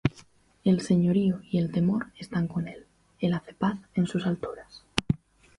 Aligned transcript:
El 0.63 0.81
señorío 0.81 1.41
y 1.51 1.59
el 1.59 1.71
temor 1.71 2.07
están 2.17 2.47
con 2.47 2.67
él: 2.67 2.87
El 3.19 3.33
hace 3.35 3.53
paz 3.53 3.77
en 3.93 4.07
sus 4.07 4.25
alturas. 4.25 4.83